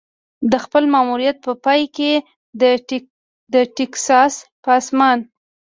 د 0.51 0.53
خپل 0.63 0.83
ماموریت 0.93 1.37
په 1.45 1.51
پای 1.65 1.81
کې 1.95 2.11
د 3.53 3.55
ټیکساس 3.75 4.33
په 4.63 4.69
اسمان. 4.79 5.19